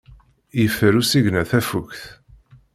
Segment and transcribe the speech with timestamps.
[0.61, 2.01] Yeffer usigna tafukt.